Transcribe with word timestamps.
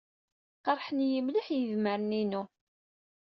Qerḥen-iyi 0.63 1.21
mliḥ 1.25 1.47
yedmaren-inu. 1.55 2.43